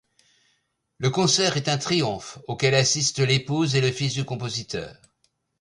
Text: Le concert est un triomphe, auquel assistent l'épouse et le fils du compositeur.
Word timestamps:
Le 0.97 1.11
concert 1.11 1.57
est 1.57 1.69
un 1.69 1.77
triomphe, 1.77 2.39
auquel 2.47 2.73
assistent 2.73 3.19
l'épouse 3.19 3.75
et 3.75 3.81
le 3.81 3.91
fils 3.91 4.15
du 4.15 4.25
compositeur. 4.25 4.95